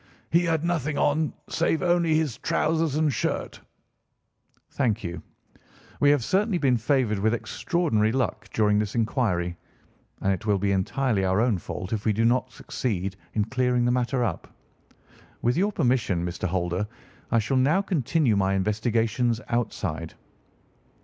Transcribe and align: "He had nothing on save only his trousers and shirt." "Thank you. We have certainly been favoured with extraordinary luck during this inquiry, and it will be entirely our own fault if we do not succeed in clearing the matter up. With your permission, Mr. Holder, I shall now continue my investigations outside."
"He 0.31 0.41
had 0.45 0.63
nothing 0.63 0.97
on 0.97 1.31
save 1.47 1.83
only 1.83 2.15
his 2.15 2.39
trousers 2.39 2.95
and 2.95 3.13
shirt." 3.13 3.61
"Thank 4.71 5.03
you. 5.03 5.21
We 5.99 6.09
have 6.09 6.23
certainly 6.23 6.57
been 6.57 6.75
favoured 6.77 7.19
with 7.19 7.35
extraordinary 7.35 8.11
luck 8.11 8.49
during 8.51 8.79
this 8.79 8.95
inquiry, 8.95 9.55
and 10.21 10.33
it 10.33 10.47
will 10.47 10.57
be 10.57 10.71
entirely 10.71 11.23
our 11.23 11.39
own 11.39 11.59
fault 11.59 11.93
if 11.93 12.03
we 12.03 12.13
do 12.13 12.25
not 12.25 12.51
succeed 12.51 13.15
in 13.35 13.45
clearing 13.45 13.85
the 13.85 13.91
matter 13.91 14.23
up. 14.23 14.51
With 15.43 15.55
your 15.55 15.71
permission, 15.71 16.25
Mr. 16.25 16.47
Holder, 16.47 16.87
I 17.29 17.37
shall 17.37 17.57
now 17.57 17.83
continue 17.83 18.35
my 18.35 18.55
investigations 18.55 19.39
outside." 19.49 20.15